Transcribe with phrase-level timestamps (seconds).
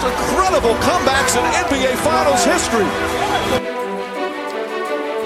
[0.00, 2.84] most incredible comebacks in NBA Finals history.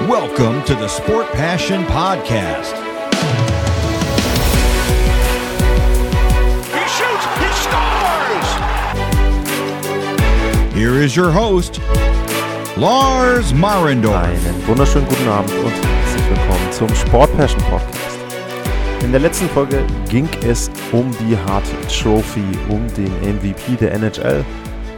[0.08, 2.72] Welcome to the Sport Passion Podcast.
[6.72, 8.48] He shoots, he scores!
[10.74, 11.80] Here is your host,
[12.76, 14.24] Lars Marendorf.
[14.24, 18.02] Einen wunderschönen guten Abend und herzlich willkommen zum Sport Passion Podcast.
[19.02, 24.44] In der letzten Folge ging es um die Hart Trophy, um den MVP der NHL.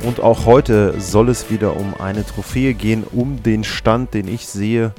[0.05, 4.47] Und auch heute soll es wieder um eine Trophäe gehen, um den Stand, den ich
[4.47, 4.93] sehe,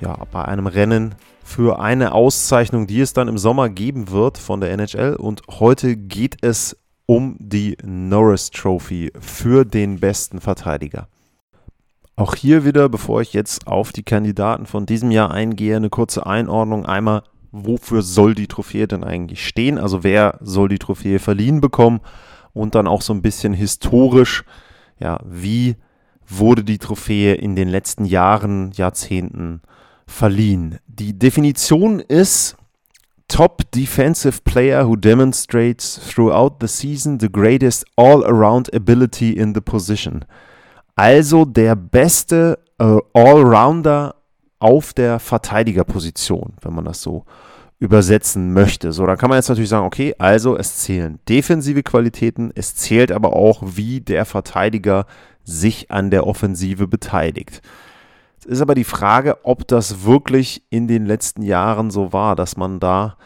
[0.00, 4.60] ja, bei einem Rennen für eine Auszeichnung, die es dann im Sommer geben wird von
[4.60, 5.16] der NHL.
[5.16, 11.08] Und heute geht es um die Norris Trophy für den besten Verteidiger.
[12.16, 16.24] Auch hier wieder, bevor ich jetzt auf die Kandidaten von diesem Jahr eingehe, eine kurze
[16.24, 16.86] Einordnung.
[16.86, 17.22] Einmal
[17.52, 19.78] wofür soll die Trophäe denn eigentlich stehen?
[19.78, 22.00] Also wer soll die Trophäe verliehen bekommen?
[22.56, 24.42] Und dann auch so ein bisschen historisch,
[24.98, 25.76] ja, wie
[26.26, 29.60] wurde die Trophäe in den letzten Jahren, Jahrzehnten
[30.06, 30.78] verliehen?
[30.86, 32.56] Die Definition ist
[33.28, 40.24] Top Defensive Player who demonstrates throughout the season the greatest all-around ability in the position.
[40.94, 44.14] Also der beste äh, Allrounder
[44.60, 47.26] auf der Verteidigerposition, wenn man das so
[47.78, 48.92] übersetzen möchte.
[48.92, 53.12] So, dann kann man jetzt natürlich sagen, okay, also es zählen defensive Qualitäten, es zählt
[53.12, 55.06] aber auch, wie der Verteidiger
[55.44, 57.60] sich an der Offensive beteiligt.
[58.38, 62.56] Es ist aber die Frage, ob das wirklich in den letzten Jahren so war, dass
[62.56, 63.16] man da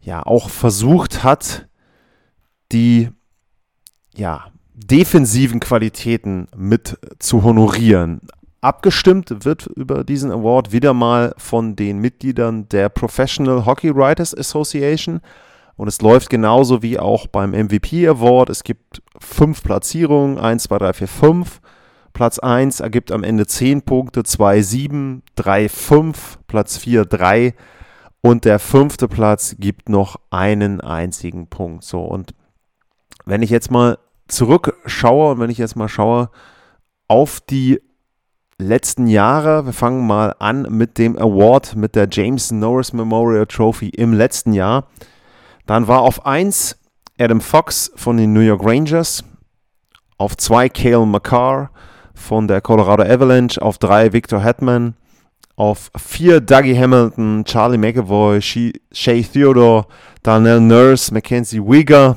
[0.00, 1.68] ja auch versucht hat,
[2.72, 3.10] die
[4.14, 8.20] ja, defensiven Qualitäten mit zu honorieren.
[8.62, 15.20] Abgestimmt wird über diesen Award wieder mal von den Mitgliedern der Professional Hockey Writers Association.
[15.74, 18.50] Und es läuft genauso wie auch beim MVP Award.
[18.50, 21.60] Es gibt fünf Platzierungen, 1, 2, 3, 4, 5.
[22.12, 27.54] Platz 1 ergibt am Ende 10 Punkte, 2, 7, 3, 5, Platz 4, 3
[28.20, 31.82] und der fünfte Platz gibt noch einen einzigen Punkt.
[31.82, 32.32] So, und
[33.24, 33.98] wenn ich jetzt mal
[34.28, 36.30] zurückschaue und wenn ich jetzt mal schaue
[37.08, 37.80] auf die
[38.58, 39.66] letzten Jahre.
[39.66, 44.52] Wir fangen mal an mit dem Award, mit der James Norris Memorial Trophy im letzten
[44.52, 44.86] Jahr.
[45.66, 46.78] Dann war auf 1
[47.18, 49.24] Adam Fox von den New York Rangers,
[50.18, 51.70] auf 2 Cale McCarr
[52.14, 54.94] von der Colorado Avalanche, auf 3 Victor Hetman,
[55.56, 59.86] auf 4 Dougie Hamilton, Charlie McAvoy, Shea Theodore,
[60.22, 62.16] Darnell Nurse, Mackenzie Wieger,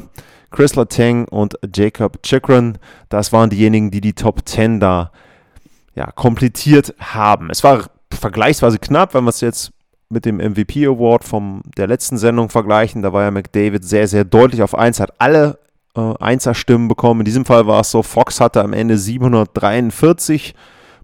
[0.52, 2.78] Chris Letang und Jacob Chikrin.
[3.10, 5.12] Das waren diejenigen, die die Top 10 da
[5.96, 7.50] ja, komplettiert haben.
[7.50, 9.72] Es war vergleichsweise knapp, wenn wir es jetzt
[10.10, 13.02] mit dem MVP Award von der letzten Sendung vergleichen.
[13.02, 15.58] Da war ja McDavid sehr, sehr deutlich auf 1, hat alle
[15.96, 17.22] äh, Einser-Stimmen bekommen.
[17.22, 20.54] In diesem Fall war es so, Fox hatte am Ende 743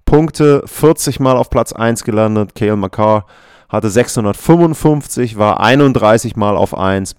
[0.06, 2.54] Punkte, 40 Mal auf Platz 1 gelandet.
[2.54, 3.26] Cale McCarr
[3.70, 7.16] hatte 655, war 31 Mal auf 1.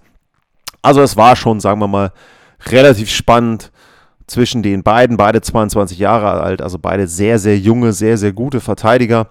[0.81, 2.11] Also es war schon, sagen wir mal,
[2.67, 3.71] relativ spannend
[4.27, 8.61] zwischen den beiden, beide 22 Jahre alt, also beide sehr, sehr junge, sehr, sehr gute
[8.61, 9.27] Verteidiger.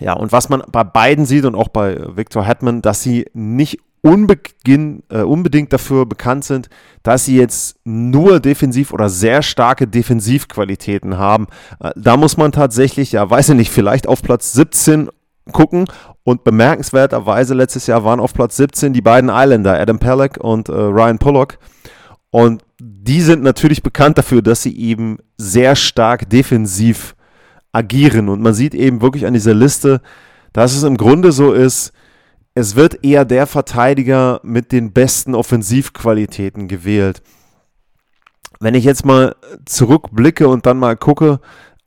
[0.00, 3.78] Ja, und was man bei beiden sieht und auch bei Victor Hetman, dass sie nicht
[4.02, 6.68] unbeginn, äh, unbedingt dafür bekannt sind,
[7.04, 11.46] dass sie jetzt nur defensiv oder sehr starke Defensivqualitäten haben.
[11.80, 15.08] Äh, da muss man tatsächlich, ja, weiß ich nicht, vielleicht auf Platz 17
[15.52, 15.86] gucken.
[16.24, 20.72] Und bemerkenswerterweise letztes Jahr waren auf Platz 17 die beiden Islander, Adam Pelleck und äh,
[20.72, 21.58] Ryan Pollock.
[22.32, 27.14] Und die sind natürlich bekannt dafür, dass sie eben sehr stark defensiv
[27.72, 28.30] agieren.
[28.30, 30.00] Und man sieht eben wirklich an dieser Liste,
[30.54, 31.92] dass es im Grunde so ist,
[32.54, 37.22] es wird eher der Verteidiger mit den besten Offensivqualitäten gewählt.
[38.60, 41.38] Wenn ich jetzt mal zurückblicke und dann mal gucke,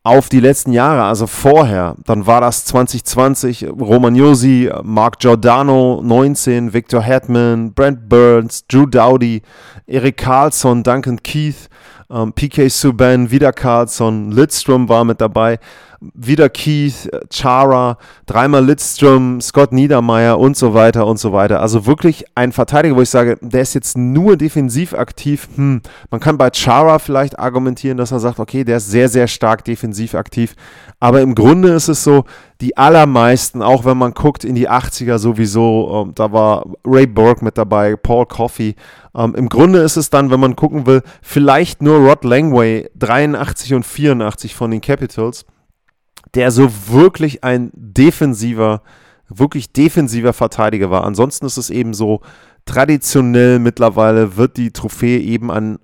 [0.05, 7.01] auf die letzten Jahre, also vorher, dann war das 2020 Romagnosi, Mark Giordano 19, Victor
[7.01, 9.41] Hetman, Brent Burns, Drew Dowdy,
[9.87, 11.69] Eric Carlson, Duncan Keith,
[12.11, 15.57] ähm, PK Subban, wieder Carlson, Lidstrom war mit dabei
[15.99, 21.61] wieder Keith, Chara, dreimal Lidstrom, Scott Niedermeyer und so weiter und so weiter.
[21.61, 25.47] Also wirklich ein Verteidiger, wo ich sage, der ist jetzt nur defensiv aktiv.
[25.55, 25.81] Hm,
[26.11, 29.63] man kann bei Chara vielleicht argumentieren, dass er sagt, okay, der ist sehr, sehr stark
[29.65, 30.55] defensiv aktiv.
[30.99, 32.25] Aber im Grunde ist es so,
[32.61, 37.43] die allermeisten, auch wenn man guckt in die 80er sowieso, ähm, da war Ray Burke
[37.43, 38.75] mit dabei, Paul Coffey.
[39.15, 43.73] Ähm, Im Grunde ist es dann, wenn man gucken will, vielleicht nur Rod Langway 83
[43.73, 45.45] und 84 von den Capitals
[46.35, 48.81] der so wirklich ein defensiver,
[49.29, 51.03] wirklich defensiver Verteidiger war.
[51.03, 52.21] Ansonsten ist es eben so,
[52.65, 55.79] traditionell mittlerweile wird die Trophäe eben an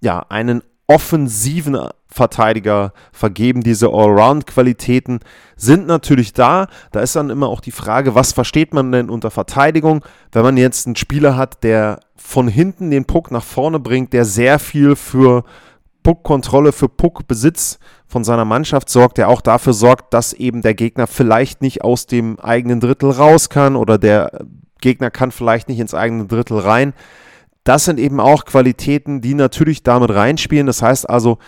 [0.00, 3.62] ja, einen offensiven Verteidiger vergeben.
[3.62, 5.20] Diese Allround-Qualitäten
[5.56, 6.66] sind natürlich da.
[6.90, 10.04] Da ist dann immer auch die Frage, was versteht man denn unter Verteidigung?
[10.30, 14.24] Wenn man jetzt einen Spieler hat, der von hinten den Puck nach vorne bringt, der
[14.24, 15.44] sehr viel für
[16.02, 21.06] Puckkontrolle, für Puckbesitz von seiner Mannschaft sorgt, der auch dafür sorgt, dass eben der Gegner
[21.06, 24.46] vielleicht nicht aus dem eigenen Drittel raus kann oder der
[24.80, 26.92] Gegner kann vielleicht nicht ins eigene Drittel rein.
[27.64, 30.66] Das sind eben auch Qualitäten, die natürlich damit reinspielen.
[30.66, 31.38] Das heißt also,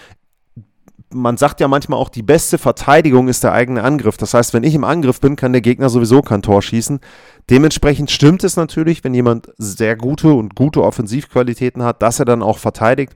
[1.14, 4.16] man sagt ja manchmal auch, die beste Verteidigung ist der eigene Angriff.
[4.16, 7.00] Das heißt, wenn ich im Angriff bin, kann der Gegner sowieso kein Tor schießen.
[7.50, 12.42] Dementsprechend stimmt es natürlich, wenn jemand sehr gute und gute Offensivqualitäten hat, dass er dann
[12.42, 13.14] auch verteidigt.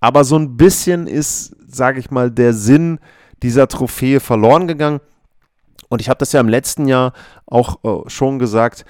[0.00, 2.98] Aber so ein bisschen ist, sage ich mal, der Sinn
[3.42, 5.00] dieser Trophäe verloren gegangen.
[5.88, 7.12] Und ich habe das ja im letzten Jahr
[7.46, 8.84] auch äh, schon gesagt.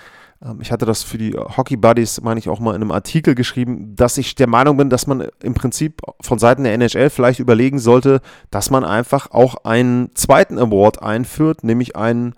[0.45, 3.35] Ähm, ich hatte das für die Hockey Buddies, meine ich, auch mal in einem Artikel
[3.35, 7.41] geschrieben, dass ich der Meinung bin, dass man im Prinzip von Seiten der NHL vielleicht
[7.41, 8.21] überlegen sollte,
[8.51, 12.35] dass man einfach auch einen zweiten Award einführt, nämlich einen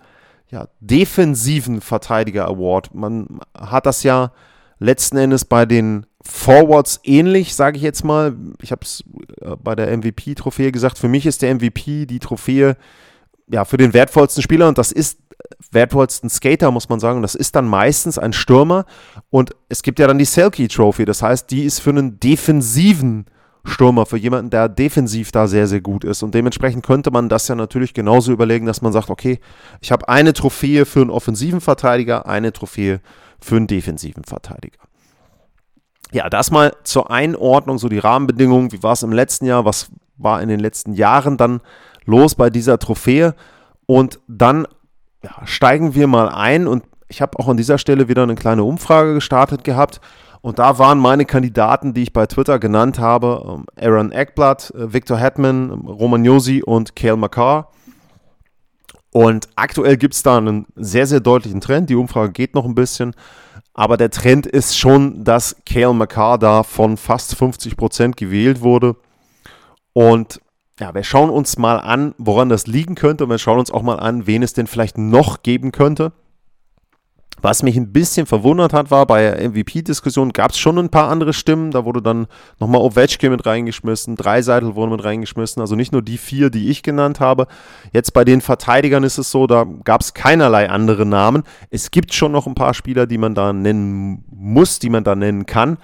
[0.49, 2.93] ja, defensiven Verteidiger Award.
[2.93, 4.31] Man hat das ja
[4.79, 8.35] letzten Endes bei den Forwards ähnlich, sage ich jetzt mal.
[8.61, 9.03] Ich habe es
[9.41, 10.97] äh, bei der MVP-Trophäe gesagt.
[10.97, 12.77] Für mich ist der MVP die Trophäe
[13.47, 15.19] ja, für den wertvollsten Spieler und das ist
[15.71, 17.21] wertvollsten Skater, muss man sagen.
[17.21, 18.85] Das ist dann meistens ein Stürmer
[19.29, 21.05] und es gibt ja dann die Selkie Trophy.
[21.05, 23.25] Das heißt, die ist für einen defensiven
[23.65, 26.21] Stürmer, für jemanden, der defensiv da sehr, sehr gut ist.
[26.21, 29.39] Und dementsprechend könnte man das ja natürlich genauso überlegen, dass man sagt, okay,
[29.81, 32.99] ich habe eine Trophäe für einen offensiven Verteidiger, eine Trophäe
[33.43, 34.79] für einen defensiven Verteidiger.
[36.11, 38.71] Ja, das mal zur Einordnung, so die Rahmenbedingungen.
[38.71, 39.65] Wie war es im letzten Jahr?
[39.65, 41.61] Was war in den letzten Jahren dann
[42.05, 43.35] los bei dieser Trophäe?
[43.85, 44.67] Und dann
[45.23, 48.63] ja, steigen wir mal ein und ich habe auch an dieser Stelle wieder eine kleine
[48.63, 50.01] Umfrage gestartet gehabt.
[50.41, 54.93] Und da waren meine Kandidaten, die ich bei Twitter genannt habe, ähm, Aaron Eckblatt, äh,
[54.93, 57.69] Victor Hetman, Roman Josi und Kale McCarr.
[59.13, 61.89] Und aktuell gibt es da einen sehr, sehr deutlichen Trend.
[61.89, 63.13] Die Umfrage geht noch ein bisschen.
[63.75, 68.95] Aber der Trend ist schon, dass Kale McCarr da von fast 50 Prozent gewählt wurde.
[69.93, 70.41] Und
[70.79, 73.25] ja, wir schauen uns mal an, woran das liegen könnte.
[73.25, 76.11] Und wir schauen uns auch mal an, wen es denn vielleicht noch geben könnte.
[77.43, 81.09] Was mich ein bisschen verwundert hat, war, bei der MVP-Diskussion gab es schon ein paar
[81.09, 81.71] andere Stimmen.
[81.71, 85.59] Da wurde dann nochmal Ovechkin mit reingeschmissen, Dreiseitel wurden mit reingeschmissen.
[85.61, 87.47] Also nicht nur die vier, die ich genannt habe.
[87.91, 91.43] Jetzt bei den Verteidigern ist es so, da gab es keinerlei andere Namen.
[91.69, 95.13] Es gibt schon noch ein paar Spieler, die man da nennen muss, die man da
[95.13, 95.79] nennen kann.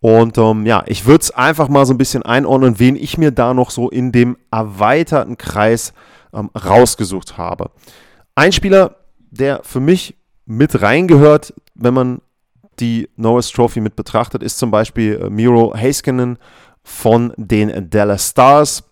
[0.00, 3.30] Und ähm, ja, ich würde es einfach mal so ein bisschen einordnen, wen ich mir
[3.30, 5.92] da noch so in dem erweiterten Kreis
[6.34, 7.70] ähm, rausgesucht habe.
[8.34, 8.96] Ein Spieler,
[9.30, 12.20] der für mich mit reingehört, wenn man
[12.78, 16.38] die Norris Trophy mit betrachtet, ist zum Beispiel äh, Miro Heiskanen
[16.82, 18.84] von den Dallas Stars.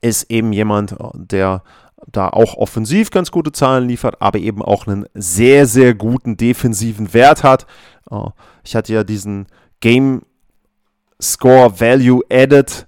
[0.00, 1.62] Ist eben jemand, äh, der
[2.06, 7.14] da auch offensiv ganz gute Zahlen liefert, aber eben auch einen sehr, sehr guten defensiven
[7.14, 7.66] Wert hat.
[8.10, 8.28] Äh,
[8.64, 9.46] ich hatte ja diesen
[9.80, 10.22] Game
[11.20, 12.86] Score Value Added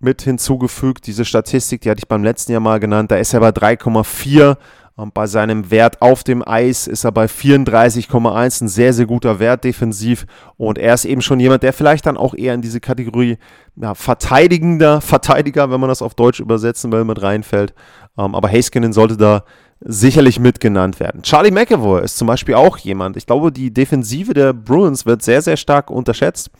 [0.00, 1.06] mit hinzugefügt.
[1.06, 3.10] Diese Statistik, die hatte ich beim letzten Jahr mal genannt.
[3.10, 4.56] Da ist er bei 3,4
[4.98, 9.38] und bei seinem Wert auf dem Eis ist er bei 34,1, ein sehr, sehr guter
[9.38, 10.26] Wert defensiv.
[10.56, 13.38] Und er ist eben schon jemand, der vielleicht dann auch eher in diese Kategorie
[13.76, 17.74] ja, verteidigender Verteidiger, wenn man das auf Deutsch übersetzen will, mit reinfällt.
[18.18, 19.44] Ähm, aber Haskinen sollte da
[19.78, 21.22] sicherlich mitgenannt werden.
[21.22, 23.16] Charlie McAvoy ist zum Beispiel auch jemand.
[23.16, 26.50] Ich glaube, die Defensive der Bruins wird sehr, sehr stark unterschätzt.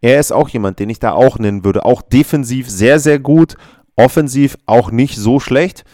[0.00, 1.84] Er ist auch jemand, den ich da auch nennen würde.
[1.84, 3.56] Auch defensiv sehr, sehr gut.
[3.96, 5.84] Offensiv auch nicht so schlecht.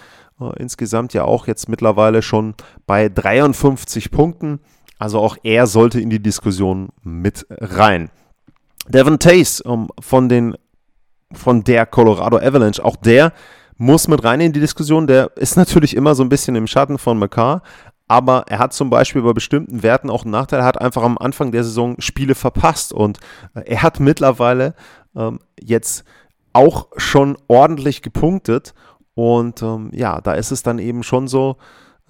[0.59, 2.55] Insgesamt ja auch jetzt mittlerweile schon
[2.87, 4.61] bei 53 Punkten.
[4.99, 8.11] Also auch er sollte in die Diskussion mit rein.
[8.89, 10.57] Devin Tace um, von, den,
[11.33, 13.33] von der Colorado Avalanche, auch der
[13.77, 15.07] muss mit rein in die Diskussion.
[15.07, 17.63] Der ist natürlich immer so ein bisschen im Schatten von McCarr,
[18.09, 20.61] aber er hat zum Beispiel bei bestimmten Werten auch einen Nachteil.
[20.61, 23.21] Er hat einfach am Anfang der Saison Spiele verpasst und
[23.55, 24.75] äh, er hat mittlerweile
[25.17, 26.05] ähm, jetzt
[26.53, 28.75] auch schon ordentlich gepunktet
[29.21, 31.59] und ähm, ja, da ist es dann eben schon so,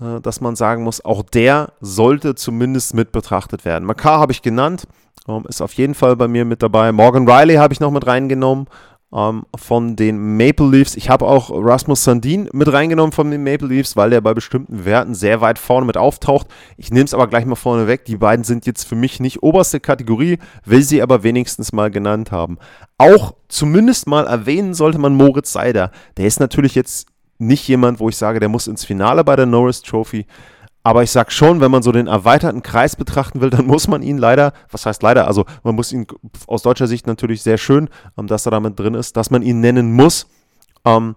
[0.01, 3.85] äh, dass man sagen muss, auch der sollte zumindest mit betrachtet werden.
[3.85, 4.87] Makar habe ich genannt,
[5.27, 6.93] ähm, ist auf jeden Fall bei mir mit dabei.
[6.93, 8.69] Morgan Riley habe ich noch mit reingenommen
[9.15, 10.97] ähm, von den Maple Leafs.
[10.97, 14.85] Ich habe auch Rasmus Sandin mit reingenommen von den Maple Leafs, weil der bei bestimmten
[14.85, 16.47] Werten sehr weit vorne mit auftaucht.
[16.77, 18.05] Ich nehme es aber gleich mal vorne weg.
[18.05, 22.31] Die beiden sind jetzt für mich nicht oberste Kategorie, will sie aber wenigstens mal genannt
[22.31, 22.59] haben.
[22.99, 25.91] Auch zumindest mal erwähnen sollte man Moritz Seider.
[26.17, 29.47] Der ist natürlich jetzt nicht jemand, wo ich sage, der muss ins Finale bei der
[29.47, 30.27] Norris Trophy.
[30.83, 34.03] Aber ich sag schon, wenn man so den erweiterten Kreis betrachten will, dann muss man
[34.03, 36.07] ihn leider, was heißt leider, also man muss ihn
[36.47, 39.61] aus deutscher Sicht natürlich sehr schön, ähm, dass er damit drin ist, dass man ihn
[39.61, 40.27] nennen muss.
[40.85, 41.17] Ähm,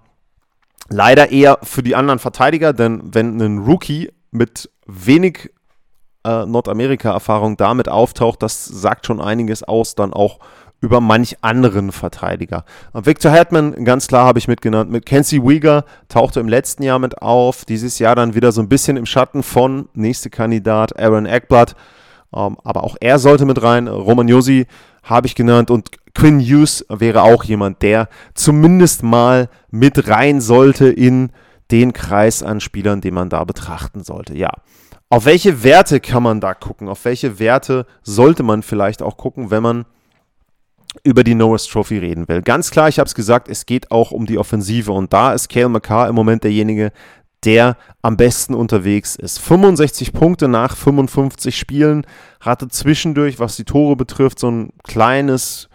[0.90, 5.52] leider eher für die anderen Verteidiger, denn wenn ein Rookie mit wenig
[6.26, 10.40] äh, Nordamerika-Erfahrung damit auftaucht, das sagt schon einiges aus, dann auch
[10.84, 12.66] über manch anderen Verteidiger.
[12.94, 17.22] Victor Hetman, ganz klar habe ich mitgenannt, mit Kenzie Wieger tauchte im letzten Jahr mit
[17.22, 21.78] auf, dieses Jahr dann wieder so ein bisschen im Schatten von nächste Kandidat Aaron Eckblatt,
[22.36, 23.88] ähm, aber auch er sollte mit rein.
[23.88, 24.68] Roman Josi
[25.04, 30.90] habe ich genannt und Quinn Hughes wäre auch jemand, der zumindest mal mit rein sollte
[30.90, 31.32] in
[31.72, 34.36] den Kreis an Spielern, den man da betrachten sollte.
[34.36, 34.50] Ja.
[35.10, 36.90] Auf welche Werte kann man da gucken?
[36.90, 39.86] Auf welche Werte sollte man vielleicht auch gucken, wenn man
[41.04, 42.42] über die Norris Trophy reden will.
[42.42, 45.50] Ganz klar, ich habe es gesagt, es geht auch um die Offensive und da ist
[45.50, 46.92] Kale McCarr im Moment derjenige,
[47.46, 49.40] der am besten unterwegs ist.
[49.40, 52.06] 65 Punkte nach 55 Spielen,
[52.40, 55.70] hatte zwischendurch, was die Tore betrifft, so ein kleines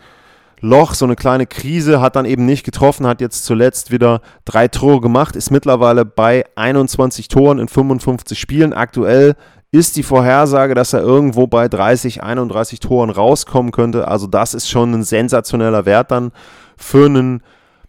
[0.61, 4.67] Loch, so eine kleine Krise, hat dann eben nicht getroffen, hat jetzt zuletzt wieder drei
[4.69, 8.73] Tore gemacht, ist mittlerweile bei 21 Toren in 55 Spielen.
[8.73, 9.37] Aktuell
[9.71, 14.09] ist die Vorhersage, dass er irgendwo bei 30, 31 Toren rauskommen könnte.
[14.09, 16.33] Also das ist schon ein sensationeller Wert dann
[16.77, 17.43] für einen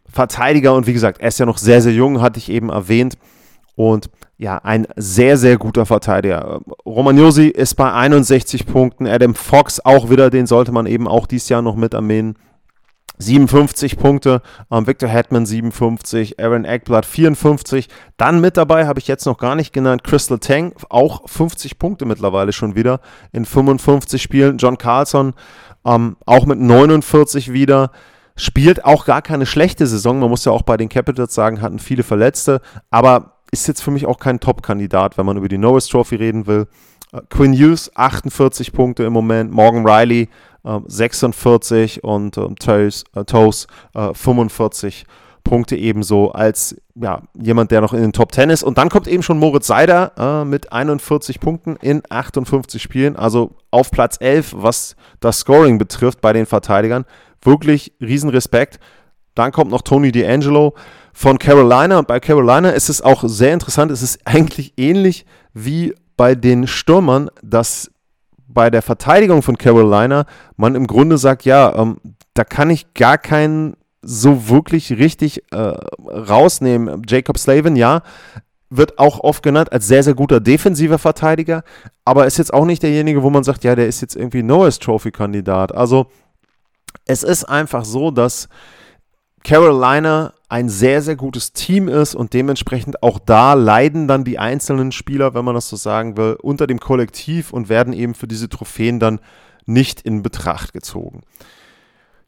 [0.05, 0.73] Verteidiger.
[0.73, 3.17] Und wie gesagt, er ist ja noch sehr, sehr jung, hatte ich eben erwähnt.
[3.75, 6.61] Und ja, ein sehr, sehr guter Verteidiger.
[6.85, 9.07] Romagnosi ist bei 61 Punkten.
[9.07, 12.35] Adam Fox auch wieder, den sollte man eben auch dieses Jahr noch mit erwähnen.
[13.19, 17.89] 57 Punkte, ähm, Victor Hetman 57, Aaron Eckblatt 54.
[18.17, 22.05] Dann mit dabei habe ich jetzt noch gar nicht genannt, Crystal Tang, auch 50 Punkte
[22.05, 23.01] mittlerweile schon wieder
[23.33, 24.57] in 55 Spielen.
[24.57, 25.33] John Carlson
[25.85, 27.91] ähm, auch mit 49 wieder.
[28.37, 30.19] Spielt auch gar keine schlechte Saison.
[30.19, 33.91] Man muss ja auch bei den Capitals sagen, hatten viele Verletzte, aber ist jetzt für
[33.91, 36.67] mich auch kein Top-Kandidat, wenn man über die Norris Trophy reden will.
[37.11, 40.29] Äh, Quinn Hughes 48 Punkte im Moment, Morgan Riley
[40.63, 42.55] 46 ähm, und ähm,
[43.15, 45.05] äh, Toes äh, 45
[45.43, 48.63] Punkte ebenso als ja, jemand, der noch in den Top 10 ist.
[48.63, 53.55] Und dann kommt eben schon Moritz Seider äh, mit 41 Punkten in 58 Spielen, also
[53.71, 57.05] auf Platz 11, was das Scoring betrifft bei den Verteidigern.
[57.41, 58.79] Wirklich Riesenrespekt.
[59.33, 60.73] Dann kommt noch Tony D'Angelo
[61.13, 61.99] von Carolina.
[61.99, 63.91] Und bei Carolina ist es auch sehr interessant.
[63.91, 67.89] Es ist eigentlich ähnlich wie bei den Stürmern, dass
[68.49, 70.25] bei der Verteidigung von Carolina
[70.57, 71.97] man im Grunde sagt, ja, ähm,
[72.33, 77.03] da kann ich gar keinen so wirklich richtig äh, rausnehmen.
[77.07, 78.01] Jacob Slavin, ja,
[78.69, 81.63] wird auch oft genannt als sehr, sehr guter defensiver Verteidiger,
[82.05, 84.79] aber ist jetzt auch nicht derjenige, wo man sagt, ja, der ist jetzt irgendwie Noah's
[84.79, 85.73] Trophy-Kandidat.
[85.73, 86.07] Also
[87.05, 88.47] es ist einfach so, dass
[89.43, 94.91] Carolina ein sehr, sehr gutes Team ist und dementsprechend auch da leiden dann die einzelnen
[94.91, 98.49] Spieler, wenn man das so sagen will, unter dem Kollektiv und werden eben für diese
[98.49, 99.19] Trophäen dann
[99.65, 101.21] nicht in Betracht gezogen.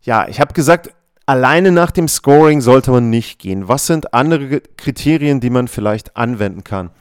[0.02, 0.94] Ja, ich habe gesagt,
[1.26, 3.68] alleine nach dem Scoring sollte man nicht gehen.
[3.68, 6.92] Was sind andere Kriterien, die man vielleicht anwenden kann?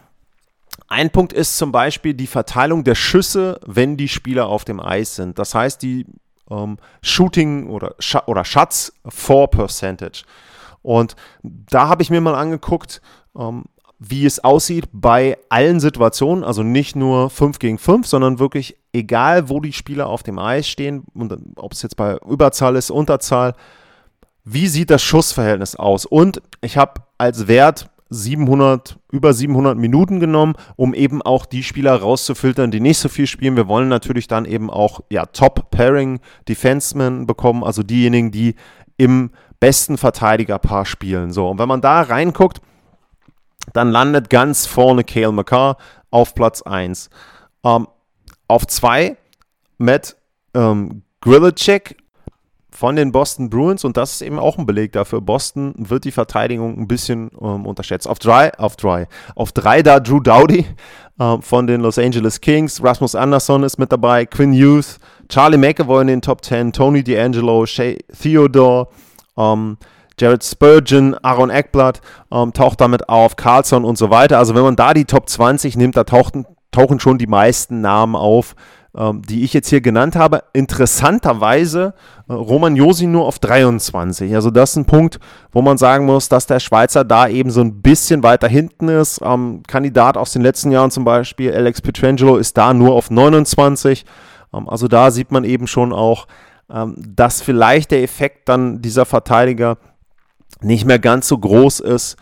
[0.88, 5.14] Ein Punkt ist zum Beispiel die Verteilung der Schüsse, wenn die Spieler auf dem Eis
[5.14, 5.38] sind.
[5.38, 6.07] Das heißt, die
[6.50, 10.25] ähm, Shooting oder, Sch oder Shots for Percentage.
[10.83, 13.00] Und da habe ich mir mal angeguckt,
[13.37, 13.64] ähm,
[13.99, 19.50] wie es aussieht bei allen Situationen, also nicht nur 5 gegen 5, sondern wirklich egal,
[19.50, 23.54] wo die Spieler auf dem Eis stehen, und ob es jetzt bei Überzahl ist, Unterzahl,
[24.45, 26.07] wie sieht das Schussverhältnis aus?
[26.07, 31.95] Und ich habe als Wert 700, über 700 Minuten genommen, um eben auch die Spieler
[31.95, 33.57] rauszufiltern, die nicht so viel spielen.
[33.57, 38.57] Wir wollen natürlich dann eben auch ja, Top-Pairing-Defensemen bekommen, also diejenigen, die
[38.97, 41.33] im besten Verteidigerpaar spielen.
[41.33, 42.61] So, und wenn man da reinguckt,
[43.73, 45.76] dann landet ganz vorne Kale McCarr
[46.11, 47.11] auf Platz 1.
[47.64, 47.87] Ähm,
[48.49, 49.17] auf 2
[49.79, 50.17] Matt
[50.55, 51.97] ähm, Grillicek
[52.73, 55.21] von den Boston Bruins und das ist eben auch ein Beleg dafür.
[55.21, 58.09] Boston wird die Verteidigung ein bisschen ähm, unterschätzt.
[58.09, 60.67] Auf drei, auf drei, auf drei da Drew Dowdy
[61.19, 64.99] ähm, von den Los Angeles Kings, Rasmus Anderson ist mit dabei, Quinn Youth,
[65.29, 68.89] Charlie McAvoy in den Top 10, Tony D'Angelo, Shea Theodore,
[69.37, 69.77] ähm,
[70.19, 72.00] Jared Spurgeon, Aaron Eckblatt
[72.31, 74.39] ähm, taucht damit auf, Carlson und so weiter.
[74.39, 78.17] Also wenn man da die Top 20 nimmt, da tauchen, tauchen schon die meisten Namen
[78.17, 78.55] auf,
[78.92, 80.42] die ich jetzt hier genannt habe.
[80.52, 81.94] Interessanterweise
[82.28, 84.35] äh, Roman Josi nur auf 23.
[84.35, 85.20] Also das ist ein Punkt,
[85.52, 89.20] wo man sagen muss, dass der Schweizer da eben so ein bisschen weiter hinten ist.
[89.23, 94.04] Ähm, Kandidat aus den letzten Jahren zum Beispiel, Alex Petrangelo, ist da nur auf 29.
[94.52, 96.26] Ähm, also da sieht man eben schon auch,
[96.68, 99.78] ähm, dass vielleicht der Effekt dann dieser Verteidiger
[100.62, 102.18] nicht mehr ganz so groß ist, ähm,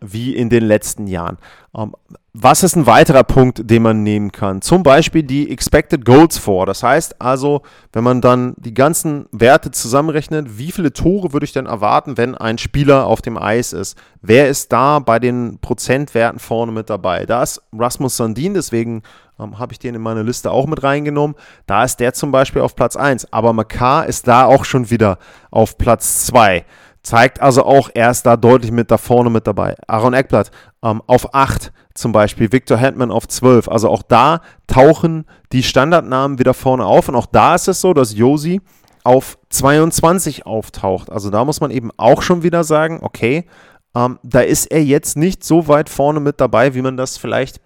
[0.00, 1.38] wie in den letzten Jahren.
[1.76, 1.94] Ähm,
[2.32, 4.62] was ist ein weiterer Punkt, den man nehmen kann?
[4.62, 6.64] Zum Beispiel die Expected Goals for.
[6.64, 11.52] Das heißt also, wenn man dann die ganzen Werte zusammenrechnet, wie viele Tore würde ich
[11.52, 13.98] denn erwarten, wenn ein Spieler auf dem Eis ist?
[14.22, 17.26] Wer ist da bei den Prozentwerten vorne mit dabei?
[17.26, 19.02] Da ist Rasmus Sandin, deswegen
[19.40, 21.34] ähm, habe ich den in meine Liste auch mit reingenommen.
[21.66, 25.18] Da ist der zum Beispiel auf Platz 1, aber Makar ist da auch schon wieder
[25.50, 26.64] auf Platz 2.
[27.02, 29.74] Zeigt also auch, er ist da deutlich mit da vorne mit dabei.
[29.86, 30.50] Aaron Eckblatt
[30.82, 33.68] ähm, auf 8 zum Beispiel, Victor Hetman auf 12.
[33.68, 37.08] Also auch da tauchen die Standardnamen wieder vorne auf.
[37.08, 38.60] Und auch da ist es so, dass Josi
[39.02, 41.10] auf 22 auftaucht.
[41.10, 43.46] Also da muss man eben auch schon wieder sagen, okay,
[43.94, 47.60] ähm, da ist er jetzt nicht so weit vorne mit dabei, wie man das vielleicht,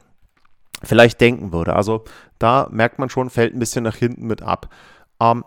[0.82, 1.74] vielleicht denken würde.
[1.74, 2.04] Also
[2.38, 4.68] da merkt man schon, fällt ein bisschen nach hinten mit ab.
[5.20, 5.44] Ähm,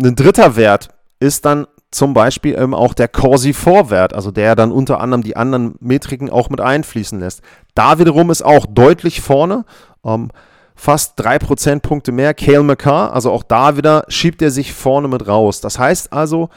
[0.00, 1.66] ein dritter Wert ist dann
[1.96, 6.50] zum Beispiel eben auch der Corsi-Vorwert, also der dann unter anderem die anderen Metriken auch
[6.50, 7.42] mit einfließen lässt.
[7.74, 9.64] Da wiederum ist auch deutlich vorne,
[10.04, 10.30] ähm,
[10.74, 12.34] fast drei Prozentpunkte mehr.
[12.34, 15.60] Kale McCarr, also auch da wieder schiebt er sich vorne mit raus.
[15.60, 16.50] Das heißt also,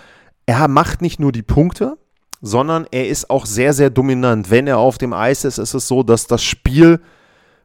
[0.46, 1.98] er macht nicht nur die Punkte,
[2.41, 4.50] sondern er ist auch sehr, sehr dominant.
[4.50, 7.00] Wenn er auf dem Eis ist, ist es so, dass das Spiel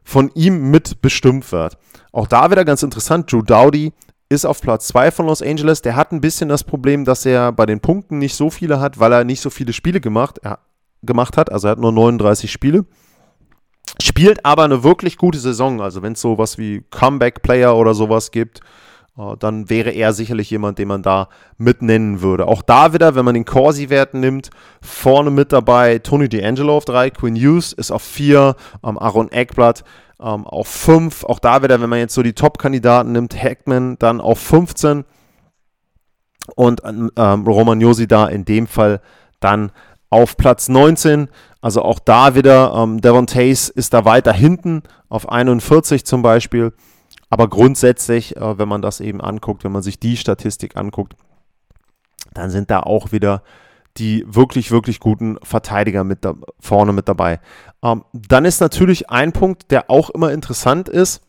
[0.03, 1.77] von ihm mitbestimmt wird.
[2.11, 3.91] Auch da wieder ganz interessant, Drew Dowdy
[4.35, 5.81] ist auf Platz 2 von Los Angeles.
[5.81, 8.99] Der hat ein bisschen das Problem, dass er bei den Punkten nicht so viele hat,
[8.99, 10.59] weil er nicht so viele Spiele gemacht, er,
[11.01, 11.51] gemacht hat.
[11.51, 12.85] Also er hat nur 39 Spiele.
[14.01, 15.81] Spielt aber eine wirklich gute Saison.
[15.81, 18.61] Also wenn es sowas wie Comeback-Player oder sowas gibt,
[19.17, 22.47] äh, dann wäre er sicherlich jemand, den man da mit nennen würde.
[22.47, 24.49] Auch da wieder, wenn man den Corsi-Wert nimmt,
[24.81, 29.83] vorne mit dabei Tony D'Angelo auf 3, Quinn Hughes ist auf 4, ähm, Aaron Eckblatt
[30.19, 31.23] ähm, auf 5.
[31.25, 35.05] Auch da wieder, wenn man jetzt so die Top-Kandidaten nimmt, Hackman dann auf 15
[36.55, 39.01] und ähm, Roman Josi da in dem Fall
[39.39, 39.71] dann
[40.09, 41.29] auf Platz 19.
[41.61, 46.73] Also auch da wieder, ähm, Devon Tays ist da weiter hinten auf 41 zum Beispiel.
[47.29, 51.15] Aber grundsätzlich, äh, wenn man das eben anguckt, wenn man sich die Statistik anguckt,
[52.33, 53.41] dann sind da auch wieder
[53.97, 57.39] die wirklich, wirklich guten Verteidiger mit da, vorne mit dabei.
[57.83, 61.21] Ähm, dann ist natürlich ein Punkt, der auch immer interessant ist.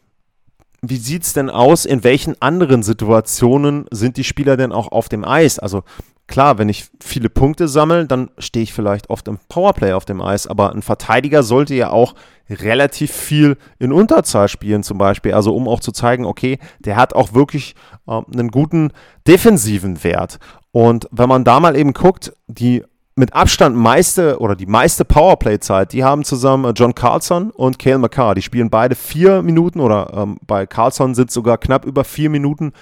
[0.83, 1.85] Wie sieht es denn aus?
[1.85, 5.59] In welchen anderen Situationen sind die Spieler denn auch auf dem Eis?
[5.59, 5.83] Also
[6.27, 10.21] klar, wenn ich viele Punkte sammle, dann stehe ich vielleicht oft im Powerplay auf dem
[10.21, 12.15] Eis, aber ein Verteidiger sollte ja auch
[12.49, 17.15] relativ viel in Unterzahl spielen zum Beispiel, also um auch zu zeigen, okay, der hat
[17.15, 17.75] auch wirklich
[18.07, 18.93] äh, einen guten
[19.27, 20.39] defensiven Wert.
[20.73, 22.83] Und wenn man da mal eben guckt, die
[23.19, 27.99] mit Abstand meiste oder die meiste Powerplay-Zeit, die haben zusammen äh, John Carlson und Cale
[27.99, 28.35] McCarr.
[28.35, 32.73] Die spielen beide vier Minuten oder ähm, bei Carlson sind sogar knapp über vier Minuten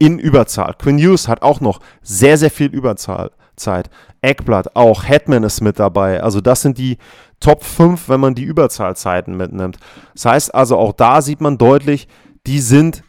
[0.00, 0.74] in Überzahl.
[0.78, 3.90] Quinn Hughes hat auch noch sehr, sehr viel Überzahlzeit.
[4.22, 6.22] Eckblatt auch, Hetman ist mit dabei.
[6.22, 6.96] Also das sind die
[7.38, 9.78] Top 5, wenn man die Überzahlzeiten mitnimmt.
[10.14, 12.08] Das heißt also, auch da sieht man deutlich,
[12.46, 13.02] die sind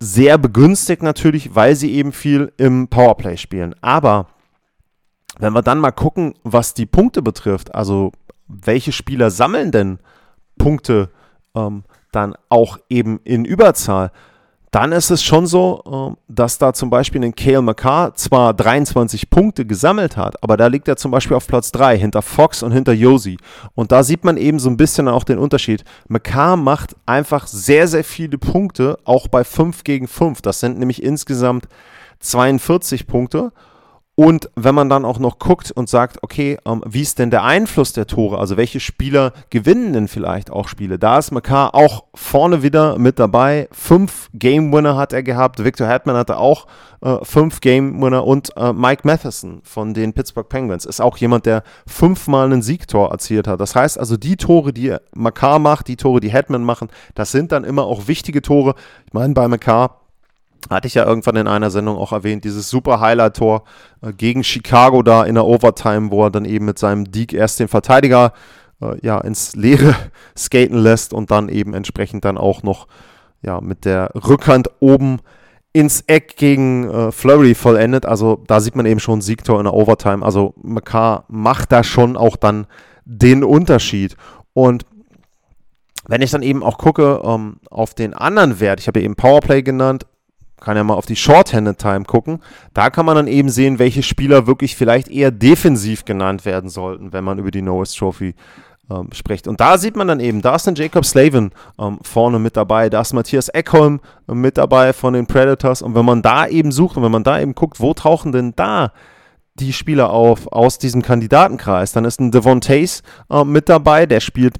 [0.00, 3.74] sehr begünstigt natürlich, weil sie eben viel im Powerplay spielen.
[3.82, 4.26] Aber
[5.38, 8.12] wenn wir dann mal gucken, was die Punkte betrifft, also
[8.48, 9.98] welche Spieler sammeln denn
[10.56, 11.10] Punkte
[11.54, 14.10] ähm, dann auch eben in Überzahl,
[14.74, 19.30] dann ist es schon so, äh, dass da zum Beispiel ein Kale McCarr zwar 23
[19.30, 22.72] Punkte gesammelt hat, aber da liegt er zum Beispiel auf Platz 3 hinter Fox und
[22.72, 23.36] hinter Josi.
[23.76, 25.84] Und da sieht man eben so ein bisschen auch den Unterschied.
[26.08, 30.42] McCarr macht einfach sehr, sehr viele Punkte, auch bei 5 gegen 5.
[30.42, 31.68] Das sind nämlich insgesamt
[32.18, 33.52] 42 Punkte.
[34.16, 37.42] Und wenn man dann auch noch guckt und sagt, okay, ähm, wie ist denn der
[37.42, 38.38] Einfluss der Tore?
[38.38, 41.00] Also welche Spieler gewinnen denn vielleicht auch Spiele?
[41.00, 43.68] Da ist Makar auch vorne wieder mit dabei.
[43.72, 45.64] Fünf Game Winner hat er gehabt.
[45.64, 46.68] Victor Hetman hatte auch
[47.00, 51.44] äh, fünf Game Winner und äh, Mike Matheson von den Pittsburgh Penguins ist auch jemand,
[51.44, 53.60] der fünfmal einen Siegtor erzielt hat.
[53.60, 57.50] Das heißt also, die Tore, die Makar macht, die Tore, die Hetman machen, das sind
[57.50, 58.76] dann immer auch wichtige Tore.
[59.06, 60.03] Ich meine, bei Makar
[60.70, 63.64] hatte ich ja irgendwann in einer Sendung auch erwähnt, dieses super Highlight-Tor
[64.02, 67.60] äh, gegen Chicago da in der Overtime, wo er dann eben mit seinem Deke erst
[67.60, 68.32] den Verteidiger
[68.80, 69.94] äh, ja, ins Leere
[70.36, 72.86] skaten lässt und dann eben entsprechend dann auch noch
[73.42, 75.18] ja, mit der Rückhand oben
[75.72, 78.06] ins Eck gegen äh, Flurry vollendet.
[78.06, 80.24] Also da sieht man eben schon Siegtor in der Overtime.
[80.24, 82.66] Also McCarr macht da schon auch dann
[83.04, 84.16] den Unterschied.
[84.54, 84.86] Und
[86.06, 89.16] wenn ich dann eben auch gucke ähm, auf den anderen Wert, ich habe ja eben
[89.16, 90.06] Powerplay genannt,
[90.60, 92.40] kann ja mal auf die Shorthanded Time gucken.
[92.72, 97.12] Da kann man dann eben sehen, welche Spieler wirklich vielleicht eher defensiv genannt werden sollten,
[97.12, 98.34] wenn man über die Norris Trophy
[98.90, 99.48] ähm, spricht.
[99.48, 102.90] Und da sieht man dann eben, da ist ein Jacob Slavin ähm, vorne mit dabei,
[102.90, 105.82] da ist Matthias Eckholm äh, mit dabei von den Predators.
[105.82, 108.52] Und wenn man da eben sucht und wenn man da eben guckt, wo tauchen denn
[108.56, 108.92] da
[109.54, 114.56] die Spieler auf aus diesem Kandidatenkreis, dann ist ein Devon äh, mit dabei, der spielt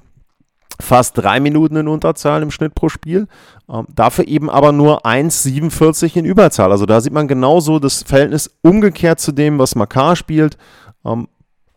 [0.80, 3.26] fast drei Minuten in Unterzahl im Schnitt pro Spiel.
[3.68, 6.72] Ähm, dafür eben aber nur 1,47 in Überzahl.
[6.72, 10.56] Also da sieht man genauso das Verhältnis umgekehrt zu dem, was Makar spielt.
[11.04, 11.28] Ähm,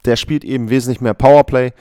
[0.06, 1.72] der spielt eben wesentlich mehr Powerplay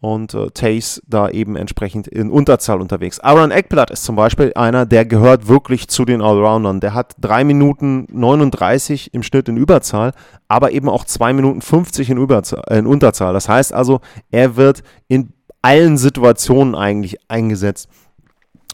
[0.00, 3.20] und äh, Tace da eben entsprechend in Unterzahl unterwegs.
[3.20, 6.80] Aaron Eckblatt ist zum Beispiel einer, der gehört wirklich zu den Allroundern.
[6.80, 10.12] Der hat 3 Minuten 39 im Schnitt in Überzahl,
[10.48, 13.32] aber eben auch 2 Minuten 50 in, Überzahl, äh, in Unterzahl.
[13.32, 14.00] Das heißt also,
[14.30, 15.32] er wird in
[15.66, 17.88] allen Situationen eigentlich eingesetzt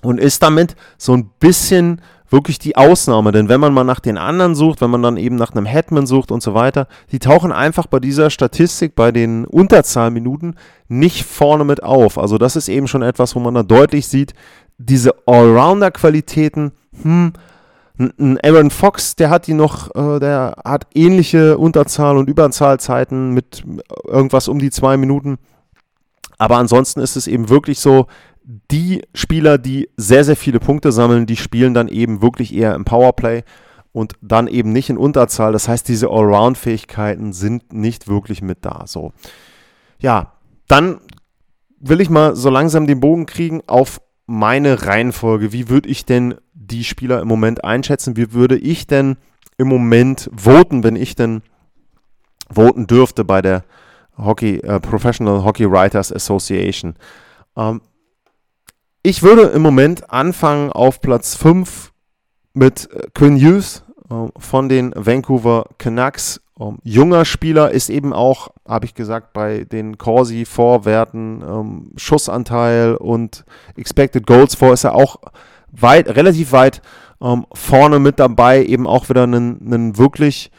[0.03, 3.33] und ist damit so ein bisschen wirklich die Ausnahme.
[3.33, 6.07] Denn wenn man mal nach den anderen sucht, wenn man dann eben nach einem Hetman
[6.07, 10.57] sucht und so weiter, die tauchen einfach bei dieser Statistik, bei den Unterzahlminuten
[10.89, 12.19] nicht vorne mit auf.
[12.19, 14.35] Also das ist eben schon etwas, wo man da deutlich sieht,
[14.77, 17.33] diese Allrounder-Qualitäten, hm,
[17.99, 23.65] ein Aaron Fox, der hat die noch, äh, der hat ähnliche Unterzahl- und Überzahlzeiten mit
[24.07, 25.39] irgendwas um die zwei Minuten.
[26.43, 28.09] Aber ansonsten ist es eben wirklich so,
[28.73, 32.85] die Spieler, die sehr, sehr viele Punkte sammeln, die spielen dann eben wirklich eher im
[32.85, 33.45] Powerplay
[33.93, 35.53] und dann eben nicht in Unterzahl.
[35.53, 38.83] Das heißt, diese Allround-Fähigkeiten sind nicht wirklich mit da.
[38.87, 39.13] So.
[40.01, 40.33] Ja,
[40.67, 40.99] dann
[41.79, 45.53] will ich mal so langsam den Bogen kriegen auf meine Reihenfolge.
[45.53, 48.17] Wie würde ich denn die Spieler im Moment einschätzen?
[48.17, 49.17] Wie würde ich denn
[49.59, 51.43] im Moment voten, wenn ich denn
[52.51, 53.63] voten dürfte bei der
[54.25, 56.95] Hockey, äh, Professional Hockey Writers Association?
[57.57, 57.81] Ähm,
[59.03, 61.93] ich würde im Moment anfangen auf Platz 5
[62.55, 66.41] mit äh, Quinn Hughes äh, von den Vancouver Canucks.
[66.61, 73.45] Ähm, junger Spieler ist eben auch, habe ich gesagt, bei den Corsi-Vorwerten, ähm, Schussanteil und
[73.77, 75.17] Expected Goals vor ist er auch
[75.73, 76.83] weit, relativ weit
[77.21, 78.65] ähm, vorne mit dabei.
[78.65, 80.51] Eben auch wieder ein wirklich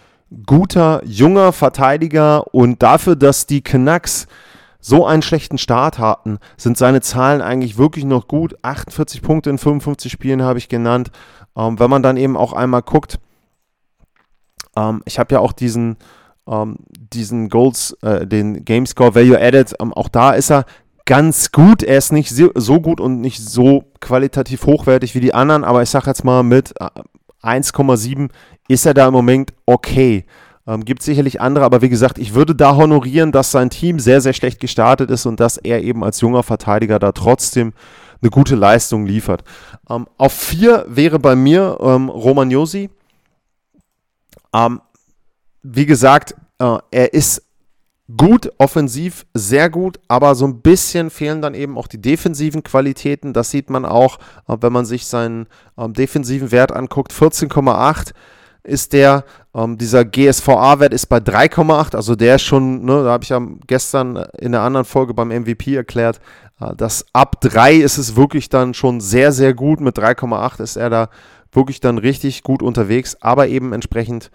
[0.45, 4.27] guter, junger Verteidiger und dafür, dass die Canucks
[4.79, 8.55] so einen schlechten Start hatten, sind seine Zahlen eigentlich wirklich noch gut.
[8.63, 11.09] 48 Punkte in 55 Spielen habe ich genannt.
[11.55, 13.17] Ähm, wenn man dann eben auch einmal guckt,
[14.75, 15.97] ähm, ich habe ja auch diesen,
[16.47, 20.65] ähm, diesen Goals, äh, den Gamescore Value Added, ähm, auch da ist er
[21.05, 21.81] ganz gut.
[21.81, 25.89] Er ist nicht so gut und nicht so qualitativ hochwertig wie die anderen, aber ich
[25.89, 26.73] sage jetzt mal mit
[27.43, 28.29] 1,7 äh,
[28.67, 30.25] ist er da im Moment okay.
[30.65, 34.21] Ähm, gibt sicherlich andere, aber wie gesagt, ich würde da honorieren, dass sein Team sehr,
[34.21, 37.73] sehr schlecht gestartet ist und dass er eben als junger Verteidiger da trotzdem
[38.21, 39.43] eine gute Leistung liefert.
[39.89, 42.89] Ähm, auf vier wäre bei mir ähm, Roman Josi.
[44.53, 44.81] Ähm,
[45.63, 47.42] wie gesagt, äh, er ist
[48.17, 53.33] gut, offensiv sehr gut, aber so ein bisschen fehlen dann eben auch die defensiven Qualitäten.
[53.33, 55.47] Das sieht man auch, äh, wenn man sich seinen
[55.77, 57.11] äh, defensiven Wert anguckt.
[57.13, 58.13] 14,8
[58.63, 59.25] ist der.
[59.55, 63.39] Ähm, dieser GSVA-Wert ist bei 3,8, also der ist schon, ne, da habe ich ja
[63.67, 66.19] gestern in der anderen Folge beim MVP erklärt,
[66.59, 69.79] äh, dass ab 3 ist es wirklich dann schon sehr, sehr gut.
[69.79, 71.09] Mit 3,8 ist er da
[71.51, 74.31] wirklich dann richtig gut unterwegs, aber eben entsprechend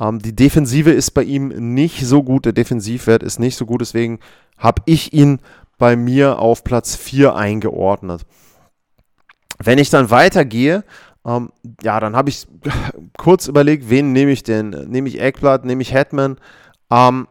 [0.00, 3.80] ähm, die Defensive ist bei ihm nicht so gut, der Defensivwert ist nicht so gut,
[3.80, 4.20] deswegen
[4.56, 5.40] habe ich ihn
[5.78, 8.22] bei mir auf Platz 4 eingeordnet.
[9.60, 10.84] Wenn ich dann weitergehe
[11.28, 11.50] ähm,
[11.82, 12.46] ja, dann habe ich
[13.18, 14.70] kurz überlegt, wen nehme ich denn?
[14.70, 16.36] Nehme ich Eckblatt, nehme ich Hetman?
[16.90, 17.28] Ähm,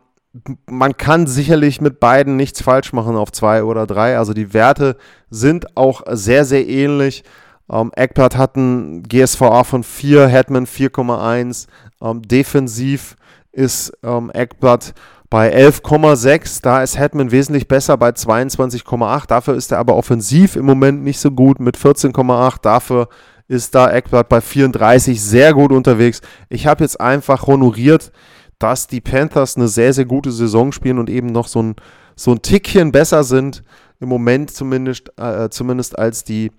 [0.68, 4.18] man kann sicherlich mit beiden nichts falsch machen auf zwei oder drei.
[4.18, 4.98] Also die Werte
[5.32, 7.24] sind auch sehr, sehr ähnlich.
[7.70, 11.68] Ähm, Eckblatt hat ein GSVA von 4, Hetman 4,1.
[12.02, 13.16] Ähm, defensiv
[13.52, 14.94] ist ähm, Eckblatt
[15.30, 16.62] bei 11,6.
[16.62, 19.28] Da ist Hetman wesentlich besser bei 22,8.
[19.28, 22.62] Dafür ist er aber offensiv im Moment nicht so gut mit 14,8.
[22.62, 23.10] Dafür
[23.48, 26.22] ist da Eckblatt bei 34 sehr gut unterwegs.
[26.50, 28.12] Ich habe jetzt einfach honoriert,
[28.60, 31.76] dass die Panthers eine sehr, sehr gute Saison spielen und eben noch so ein,
[32.16, 33.64] so ein Tickchen besser sind,
[34.00, 36.52] im Moment zumindest, äh, zumindest als die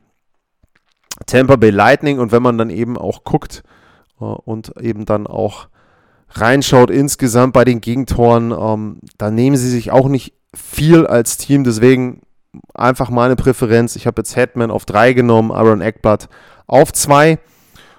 [1.27, 2.19] Tampa Bay Lightning.
[2.19, 3.63] Und wenn man dann eben auch guckt
[4.21, 5.69] äh, und eben dann auch
[6.31, 11.65] reinschaut insgesamt bei den Gegentoren, ähm, da nehmen sie sich auch nicht viel als Team.
[11.65, 12.23] Deswegen
[12.75, 13.97] einfach meine Präferenz.
[13.97, 16.29] Ich habe jetzt Hetman auf 3 genommen, Aaron Eckblatt
[16.67, 17.39] auf 2.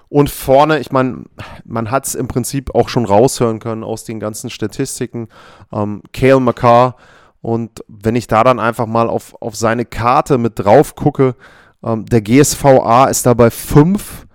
[0.08, 1.24] Und vorne, ich meine,
[1.64, 5.28] man hat es im Prinzip auch schon raushören können aus den ganzen Statistiken.
[5.72, 6.96] Ähm, Kale McCarr.
[7.42, 11.36] Und wenn ich da dann einfach mal auf, auf seine Karte mit drauf gucke,
[11.84, 14.26] ähm, der GSVA ist da bei 5.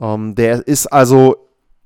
[0.00, 1.36] Ähm, der ist also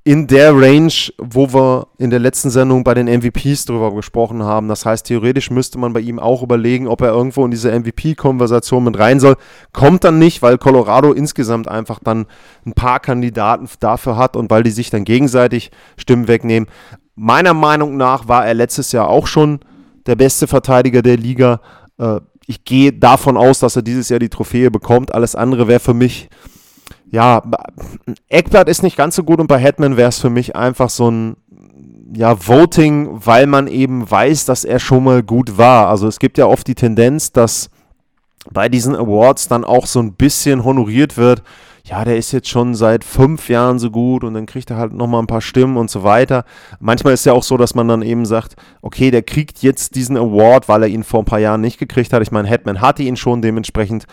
[0.06, 4.68] in der Range, wo wir in der letzten Sendung bei den MVPs drüber gesprochen haben.
[4.68, 8.84] Das heißt, theoretisch müsste man bei ihm auch überlegen, ob er irgendwo in diese MVP-Konversation
[8.84, 9.34] mit rein soll.
[9.72, 12.26] Kommt dann nicht, weil Colorado insgesamt einfach dann
[12.64, 16.68] ein paar Kandidaten dafür hat und weil die sich dann gegenseitig Stimmen wegnehmen.
[17.16, 19.58] meiner Meinung nach war er letztes Jahr auch schon
[20.06, 21.60] der beste Verteidiger der Liga.
[21.98, 25.14] Äh, ich gehe davon aus, dass er dieses Jahr die Trophäe bekommt.
[25.14, 26.28] Alles andere wäre für mich,
[27.10, 27.42] ja,
[28.28, 31.10] Eckblatt ist nicht ganz so gut und bei Hetman wäre es für mich einfach so
[31.10, 31.36] ein,
[32.14, 35.88] ja, Voting, weil man eben weiß, dass er schon mal gut war.
[35.88, 37.68] Also es gibt ja oft die Tendenz, dass
[38.50, 41.42] bei diesen Awards dann auch so ein bisschen honoriert wird,
[41.86, 44.92] ja, der ist jetzt schon seit fünf Jahren so gut und dann kriegt er halt
[44.92, 46.44] nochmal ein paar Stimmen und so weiter.
[46.80, 50.16] Manchmal ist ja auch so, dass man dann eben sagt, okay, der kriegt jetzt diesen
[50.16, 52.22] Award, weil er ihn vor ein paar Jahren nicht gekriegt hat.
[52.22, 54.06] Ich meine, Hetman hatte ihn schon, dementsprechend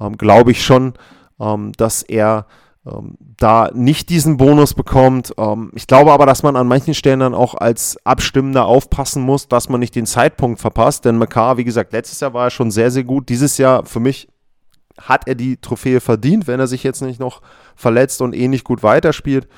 [0.00, 0.94] ähm, glaube ich schon,
[1.38, 2.46] ähm, dass er
[2.86, 5.34] ähm, da nicht diesen Bonus bekommt.
[5.36, 9.46] Ähm, ich glaube aber, dass man an manchen Stellen dann auch als Abstimmender aufpassen muss,
[9.46, 12.70] dass man nicht den Zeitpunkt verpasst, denn McCarr, wie gesagt, letztes Jahr war er schon
[12.70, 13.28] sehr, sehr gut.
[13.28, 14.26] Dieses Jahr für mich
[15.00, 17.42] hat er die Trophäe verdient, wenn er sich jetzt nicht noch
[17.74, 19.48] verletzt und ähnlich gut weiterspielt.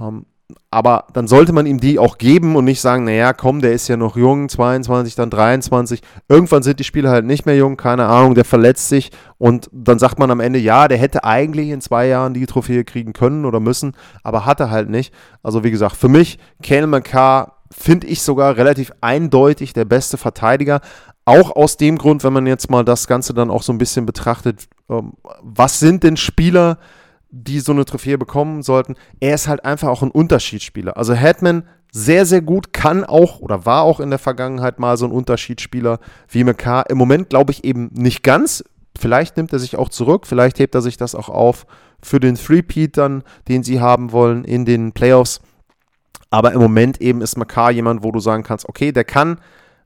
[0.00, 0.26] Ähm,
[0.70, 3.88] aber dann sollte man ihm die auch geben und nicht sagen, naja, komm, der ist
[3.88, 6.02] ja noch jung, 22, dann 23.
[6.28, 9.98] Irgendwann sind die Spieler halt nicht mehr jung, keine Ahnung, der verletzt sich und dann
[9.98, 13.44] sagt man am Ende, ja, der hätte eigentlich in zwei Jahren die Trophäe kriegen können
[13.44, 13.92] oder müssen,
[14.22, 15.12] aber hat er halt nicht.
[15.42, 20.80] Also wie gesagt, für mich, Kale McCarr finde ich sogar relativ eindeutig der beste Verteidiger.
[21.24, 24.06] Auch aus dem Grund, wenn man jetzt mal das Ganze dann auch so ein bisschen
[24.06, 26.78] betrachtet, ähm, was sind denn Spieler,
[27.30, 28.96] die so eine Trophäe bekommen sollten?
[29.20, 30.96] Er ist halt einfach auch ein Unterschiedsspieler.
[30.96, 35.06] Also Hetman sehr, sehr gut, kann auch oder war auch in der Vergangenheit mal so
[35.06, 36.88] ein Unterschiedsspieler wie McCarr.
[36.90, 38.64] Im Moment glaube ich eben nicht ganz.
[38.98, 41.66] Vielleicht nimmt er sich auch zurück, vielleicht hebt er sich das auch auf
[42.02, 45.40] für den Three-Peat dann, den sie haben wollen in den Playoffs.
[46.30, 49.38] Aber im Moment eben ist McCarr jemand, wo du sagen kannst, okay, der kann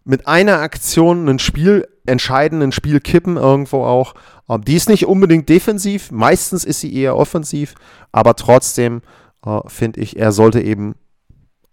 [0.07, 4.14] mit einer Aktion ein Spiel entscheiden, ein Spiel kippen irgendwo auch.
[4.49, 7.75] Ähm, die ist nicht unbedingt defensiv, meistens ist sie eher offensiv,
[8.12, 9.03] aber trotzdem
[9.45, 10.95] äh, finde ich, er sollte eben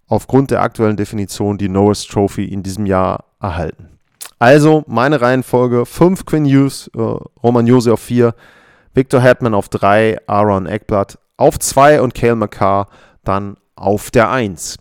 [0.07, 3.89] aufgrund der aktuellen Definition die Norris Trophy in diesem Jahr erhalten.
[4.39, 8.33] Also meine Reihenfolge: 5 Quinn Hughes, äh, Roman Jose auf 4,
[8.95, 12.87] Victor Hetman auf 3, Aaron Eckblatt auf 2 und Cale McCarr
[13.23, 14.77] dann auf der 1.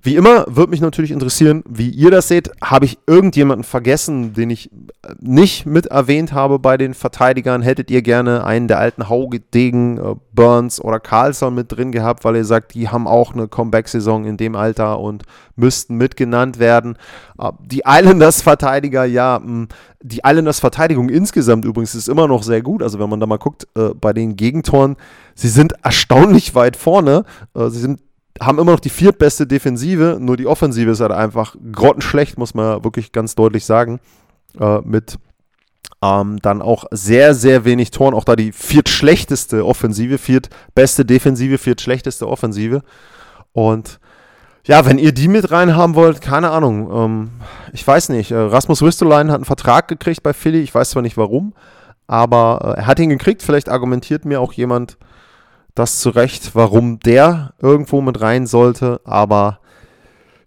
[0.00, 2.50] Wie immer würde mich natürlich interessieren, wie ihr das seht.
[2.62, 7.62] Habe ich irgendjemanden vergessen, den ich äh, nicht mit erwähnt habe bei den Verteidigern?
[7.62, 12.36] Hättet ihr gerne einen der alten Haugedegen, äh, Burns oder Carlson mit drin gehabt, weil
[12.36, 15.24] ihr sagt, die haben auch eine Comeback-Saison in dem Alter und
[15.56, 16.96] müssten mitgenannt werden?
[17.38, 19.66] Äh, die Islanders-Verteidiger, ja, hm,
[20.00, 22.84] die Islanders-Verteidigung insgesamt übrigens ist immer noch sehr gut.
[22.84, 24.94] Also wenn man da mal guckt äh, bei den Gegentoren,
[25.34, 27.24] sie sind erstaunlich weit vorne.
[27.54, 28.00] Sie sind
[28.40, 32.84] haben immer noch die viertbeste Defensive, nur die Offensive ist halt einfach grottenschlecht, muss man
[32.84, 34.00] wirklich ganz deutlich sagen.
[34.58, 35.18] Äh, mit
[36.02, 38.14] ähm, dann auch sehr, sehr wenig Toren.
[38.14, 42.82] Auch da die viertschlechteste Offensive, viertbeste Defensive, viertschlechteste Offensive.
[43.52, 43.98] Und
[44.64, 46.90] ja, wenn ihr die mit rein haben wollt, keine Ahnung.
[46.92, 47.30] Ähm,
[47.72, 48.30] ich weiß nicht.
[48.30, 50.60] Äh, Rasmus Ristolainen hat einen Vertrag gekriegt bei Philly.
[50.60, 51.54] Ich weiß zwar nicht warum,
[52.06, 53.42] aber äh, er hat ihn gekriegt.
[53.42, 54.98] Vielleicht argumentiert mir auch jemand,
[55.78, 59.00] das zurecht, warum der irgendwo mit rein sollte.
[59.04, 59.60] Aber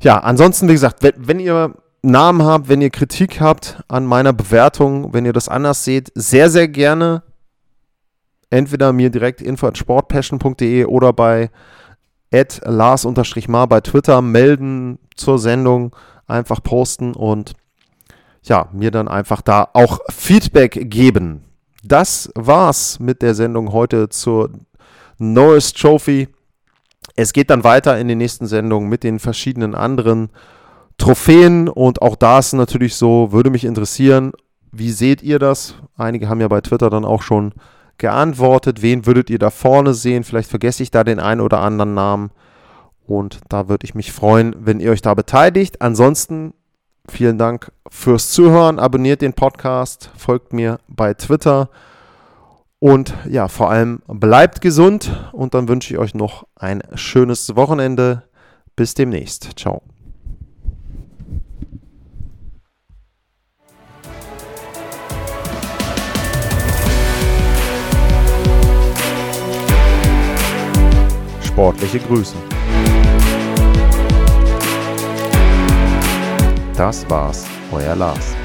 [0.02, 4.34] ja, ansonsten, wie gesagt, wenn, wenn ihr Namen habt, wenn ihr Kritik habt an meiner
[4.34, 7.24] Bewertung, wenn ihr das anders seht, sehr, sehr gerne
[8.50, 11.50] entweder mir direkt info at sportpassion.de oder bei
[12.32, 15.96] lars-mar bei Twitter melden zur Sendung,
[16.28, 17.54] einfach posten und
[18.44, 21.44] ja, mir dann einfach da auch Feedback geben.
[21.84, 24.52] Das war's mit der Sendung heute zur
[25.22, 26.28] Norris Trophy.
[27.16, 30.30] Es geht dann weiter in den nächsten Sendungen mit den verschiedenen anderen
[30.98, 34.34] Trophäen und auch da ist natürlich so, würde mich interessieren,
[34.72, 35.76] wie seht ihr das?
[35.98, 37.54] Einige haben ja bei Twitter dann auch schon
[37.98, 38.82] geantwortet.
[38.82, 40.24] Wen würdet ihr da vorne sehen?
[40.24, 42.32] Vielleicht vergesse ich da den einen oder anderen Namen.
[43.06, 45.82] Und da würde ich mich freuen, wenn ihr euch da beteiligt.
[45.82, 46.54] Ansonsten
[47.10, 48.80] vielen Dank fürs Zuhören.
[48.80, 51.70] Abonniert den Podcast, folgt mir bei Twitter.
[52.84, 58.24] Und ja, vor allem bleibt gesund und dann wünsche ich euch noch ein schönes Wochenende.
[58.76, 59.52] Bis demnächst.
[59.56, 59.84] Ciao.
[71.44, 72.36] Sportliche Grüße.
[76.76, 78.36] Das war's, euer Lars.